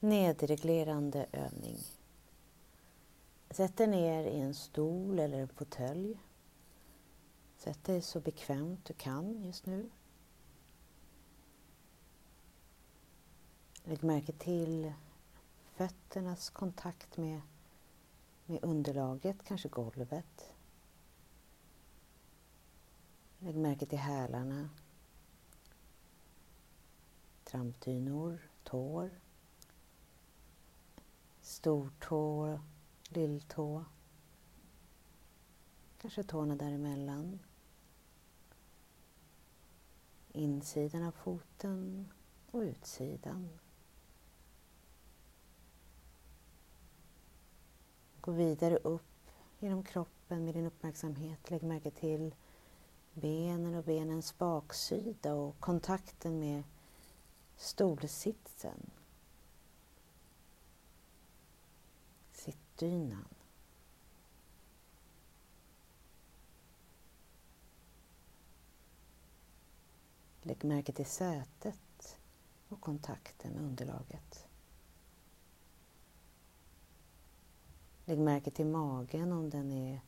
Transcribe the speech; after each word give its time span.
nedreglerande 0.00 1.26
övning. 1.32 1.78
Sätt 3.50 3.76
dig 3.76 3.86
ner 3.86 4.24
i 4.24 4.40
en 4.40 4.54
stol 4.54 5.18
eller 5.18 5.38
en 5.38 5.48
fåtölj. 5.48 6.18
Sätt 7.56 7.84
dig 7.84 8.02
så 8.02 8.20
bekvämt 8.20 8.84
du 8.84 8.94
kan 8.94 9.44
just 9.44 9.66
nu. 9.66 9.90
Lägg 13.84 14.04
märke 14.04 14.32
till 14.32 14.92
fötternas 15.74 16.50
kontakt 16.50 17.16
med, 17.16 17.40
med 18.46 18.64
underlaget, 18.64 19.36
kanske 19.44 19.68
golvet. 19.68 20.54
Lägg 23.38 23.56
märke 23.56 23.86
till 23.86 23.98
hälarna, 23.98 24.68
trampdynor, 27.44 28.38
tår, 28.64 29.10
stortå, 31.46 32.58
lilltå, 33.08 33.84
kanske 35.98 36.22
tårna 36.22 36.56
däremellan, 36.56 37.38
insidan 40.32 41.02
av 41.02 41.10
foten 41.10 42.08
och 42.50 42.60
utsidan. 42.60 43.48
Gå 48.20 48.32
vidare 48.32 48.76
upp 48.76 49.30
genom 49.58 49.82
kroppen 49.82 50.44
med 50.44 50.54
din 50.54 50.66
uppmärksamhet. 50.66 51.50
Lägg 51.50 51.62
märke 51.62 51.90
till 51.90 52.34
benen 53.12 53.74
och 53.74 53.84
benens 53.84 54.38
baksida 54.38 55.34
och 55.34 55.60
kontakten 55.60 56.38
med 56.38 56.62
stolsitsen. 57.56 58.90
Nattdynan. 62.76 63.28
Lägg 70.42 70.64
märke 70.64 70.92
till 70.92 71.06
sätet 71.06 72.18
och 72.68 72.80
kontakten 72.80 73.52
med 73.52 73.62
underlaget. 73.62 74.46
Lägg 78.04 78.18
märke 78.18 78.50
till 78.50 78.66
magen 78.66 79.32
om 79.32 79.50
den 79.50 79.72
är 79.72 80.00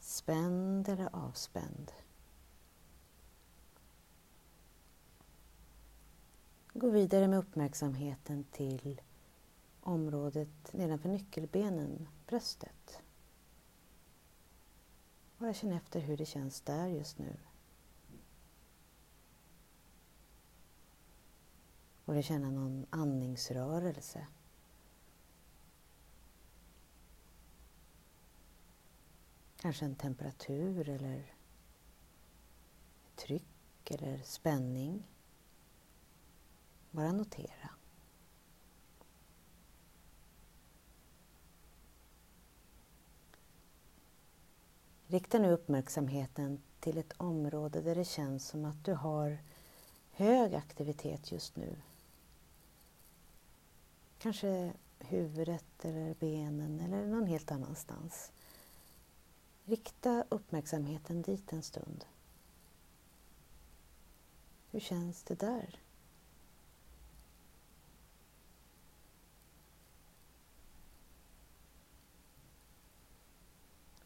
spänd 0.00 0.88
eller 0.88 1.16
avspänd. 1.16 1.92
Gå 6.72 6.90
vidare 6.90 7.28
med 7.28 7.38
uppmärksamheten 7.38 8.44
till 8.44 9.00
området 9.84 10.72
nedanför 10.72 11.08
nyckelbenen, 11.08 12.08
bröstet. 12.26 13.02
Bara 15.38 15.54
känn 15.54 15.72
efter 15.72 16.00
hur 16.00 16.16
det 16.16 16.26
känns 16.26 16.60
där 16.60 16.86
just 16.86 17.18
nu. 17.18 17.36
Går 22.04 22.12
det 22.12 22.18
att 22.18 22.24
känna 22.24 22.50
någon 22.50 22.86
andningsrörelse? 22.90 24.26
Kanske 29.56 29.84
en 29.84 29.94
temperatur 29.94 30.88
eller 30.88 31.34
tryck 33.16 33.90
eller 33.90 34.18
spänning. 34.18 35.08
Bara 36.90 37.12
notera. 37.12 37.70
Rikta 45.14 45.38
nu 45.38 45.52
uppmärksamheten 45.52 46.62
till 46.80 46.98
ett 46.98 47.12
område 47.16 47.80
där 47.80 47.94
det 47.94 48.04
känns 48.04 48.48
som 48.48 48.64
att 48.64 48.84
du 48.84 48.92
har 48.94 49.38
hög 50.10 50.54
aktivitet 50.54 51.32
just 51.32 51.56
nu. 51.56 51.76
Kanske 54.18 54.72
huvudet 54.98 55.84
eller 55.84 56.14
benen 56.14 56.80
eller 56.80 57.06
någon 57.06 57.26
helt 57.26 57.52
annanstans. 57.52 58.32
Rikta 59.64 60.24
uppmärksamheten 60.28 61.22
dit 61.22 61.52
en 61.52 61.62
stund. 61.62 62.04
Hur 64.70 64.80
känns 64.80 65.22
det 65.22 65.34
där? 65.40 65.78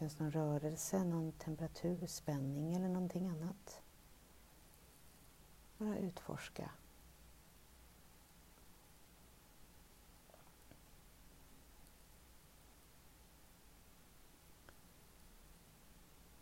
Känns 0.00 0.18
någon 0.18 0.30
rörelse, 0.30 1.04
någon 1.04 1.32
temperatur, 1.32 2.06
spänning 2.06 2.74
eller 2.74 2.88
någonting 2.88 3.26
annat? 3.26 3.82
Bara 5.78 5.98
utforska. 5.98 6.70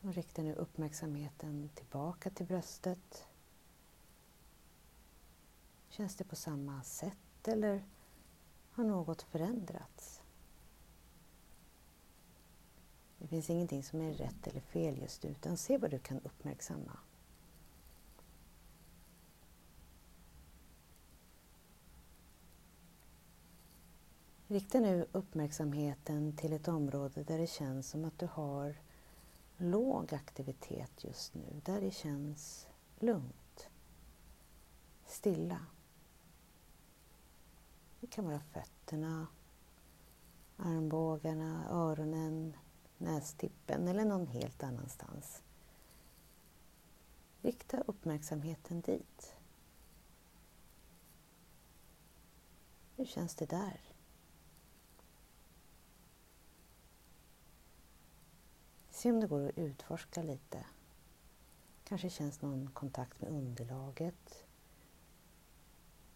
Och 0.00 0.14
rikta 0.14 0.42
nu 0.42 0.54
uppmärksamheten 0.54 1.70
tillbaka 1.74 2.30
till 2.30 2.46
bröstet. 2.46 3.26
Känns 5.88 6.16
det 6.16 6.24
på 6.24 6.36
samma 6.36 6.82
sätt 6.82 7.48
eller 7.48 7.84
har 8.70 8.84
något 8.84 9.22
förändrats? 9.22 10.17
Det 13.18 13.26
finns 13.26 13.50
ingenting 13.50 13.82
som 13.82 14.00
är 14.00 14.12
rätt 14.12 14.46
eller 14.46 14.60
fel 14.60 14.98
just 14.98 15.22
nu, 15.22 15.30
utan 15.30 15.56
se 15.56 15.78
vad 15.78 15.90
du 15.90 15.98
kan 15.98 16.20
uppmärksamma. 16.20 16.98
Rikta 24.50 24.80
nu 24.80 25.06
uppmärksamheten 25.12 26.36
till 26.36 26.52
ett 26.52 26.68
område 26.68 27.22
där 27.22 27.38
det 27.38 27.46
känns 27.46 27.90
som 27.90 28.04
att 28.04 28.18
du 28.18 28.26
har 28.26 28.76
låg 29.56 30.14
aktivitet 30.14 31.04
just 31.04 31.34
nu, 31.34 31.60
där 31.64 31.80
det 31.80 31.90
känns 31.90 32.68
lugnt, 32.98 33.68
stilla. 35.06 35.66
Det 38.00 38.06
kan 38.06 38.24
vara 38.24 38.40
fötterna, 38.40 39.26
armbågarna, 40.56 41.64
öronen, 41.70 42.56
nästippen 42.98 43.88
eller 43.88 44.04
någon 44.04 44.26
helt 44.26 44.62
annanstans. 44.62 45.42
Rikta 47.42 47.80
uppmärksamheten 47.80 48.80
dit. 48.80 49.36
Hur 52.96 53.04
känns 53.04 53.34
det 53.34 53.46
där? 53.46 53.80
Se 58.90 59.10
om 59.10 59.20
det 59.20 59.26
går 59.26 59.48
att 59.48 59.58
utforska 59.58 60.22
lite. 60.22 60.66
Kanske 61.84 62.10
känns 62.10 62.42
någon 62.42 62.70
kontakt 62.70 63.20
med 63.20 63.30
underlaget. 63.30 64.44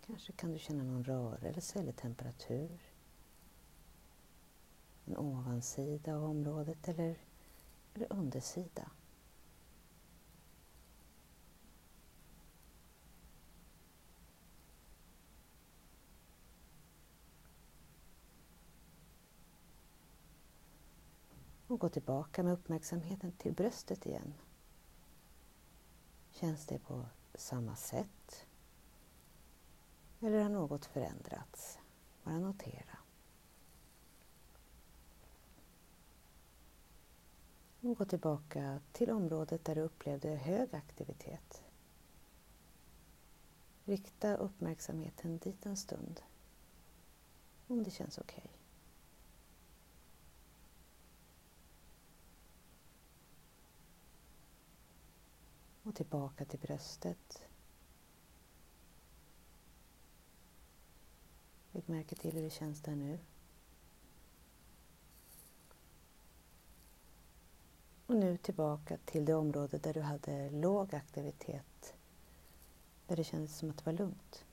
Kanske 0.06 0.32
kan 0.32 0.52
du 0.52 0.58
känna 0.58 0.84
någon 0.84 1.04
rörelse 1.04 1.78
eller 1.78 1.92
temperatur. 1.92 2.80
En 5.04 5.16
ovansida 5.16 6.16
av 6.16 6.24
området 6.24 6.88
eller, 6.88 7.18
eller 7.94 8.12
undersida. 8.12 8.90
Och 21.66 21.80
gå 21.80 21.88
tillbaka 21.88 22.42
med 22.42 22.52
uppmärksamheten 22.52 23.32
till 23.32 23.52
bröstet 23.52 24.06
igen. 24.06 24.34
Känns 26.30 26.66
det 26.66 26.78
på 26.78 27.06
samma 27.34 27.76
sätt? 27.76 28.46
Eller 30.20 30.42
har 30.42 30.50
något 30.50 30.86
förändrats? 30.86 31.78
Bara 32.24 32.38
notera. 32.38 33.01
Och 37.82 37.96
gå 37.96 38.04
tillbaka 38.04 38.80
till 38.92 39.10
området 39.10 39.64
där 39.64 39.74
du 39.74 39.80
upplevde 39.80 40.28
hög 40.28 40.74
aktivitet. 40.74 41.62
Rikta 43.84 44.36
uppmärksamheten 44.36 45.38
dit 45.38 45.66
en 45.66 45.76
stund. 45.76 46.20
Om 47.66 47.82
det 47.82 47.90
känns 47.90 48.18
okej. 48.18 48.44
Okay. 48.44 48.62
och 55.82 55.96
tillbaka 55.96 56.44
till 56.44 56.58
bröstet. 56.58 57.42
Lägg 61.72 61.88
märke 61.88 62.14
till 62.14 62.32
hur 62.32 62.42
det 62.42 62.50
känns 62.50 62.82
där 62.82 62.96
nu. 62.96 63.18
Och 68.06 68.16
nu 68.16 68.36
tillbaka 68.36 68.96
till 69.04 69.24
det 69.24 69.34
område 69.34 69.78
där 69.78 69.94
du 69.94 70.00
hade 70.00 70.50
låg 70.50 70.94
aktivitet. 70.94 71.94
Där 73.06 73.16
det 73.16 73.24
kändes 73.24 73.58
som 73.58 73.70
att 73.70 73.76
det 73.76 73.86
var 73.86 73.92
lugnt. 73.92 74.44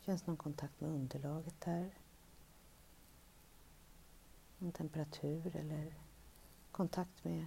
Känns 0.00 0.26
någon 0.26 0.36
kontakt 0.36 0.80
med 0.80 0.90
underlaget 0.90 1.64
här? 1.64 1.90
Någon 4.58 4.72
temperatur 4.72 5.56
eller 5.56 5.94
kontakt 6.72 7.24
med 7.24 7.46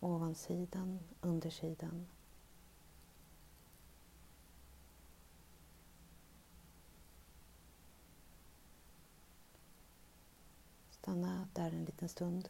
ovansidan, 0.00 0.98
undersidan? 1.20 2.06
Stanna 11.10 11.48
där 11.52 11.66
en 11.70 11.84
liten 11.84 12.08
stund. 12.08 12.48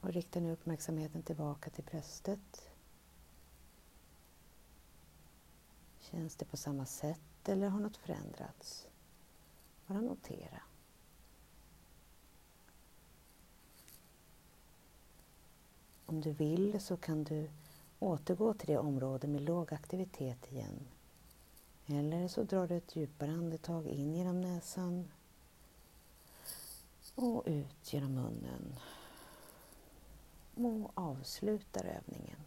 Och 0.00 0.12
rikta 0.12 0.40
nu 0.40 0.52
uppmärksamheten 0.52 1.22
tillbaka 1.22 1.70
till 1.70 1.84
bröstet. 1.84 2.70
Känns 6.00 6.36
det 6.36 6.44
på 6.44 6.56
samma 6.56 6.86
sätt 6.86 7.48
eller 7.48 7.68
har 7.68 7.80
något 7.80 7.96
förändrats? 7.96 8.86
Bara 9.86 10.00
notera. 10.00 10.67
Om 16.08 16.20
du 16.20 16.32
vill 16.32 16.80
så 16.80 16.96
kan 16.96 17.24
du 17.24 17.50
återgå 17.98 18.54
till 18.54 18.66
det 18.66 18.78
område 18.78 19.26
med 19.26 19.42
låg 19.42 19.72
aktivitet 19.72 20.52
igen. 20.52 20.86
Eller 21.86 22.28
så 22.28 22.42
drar 22.42 22.66
du 22.66 22.76
ett 22.76 22.96
djupare 22.96 23.32
andetag 23.32 23.86
in 23.86 24.14
genom 24.14 24.40
näsan 24.40 25.10
och 27.14 27.42
ut 27.46 27.92
genom 27.92 28.14
munnen. 28.14 28.74
Och 30.54 30.90
avslutar 30.94 31.84
övningen. 31.84 32.40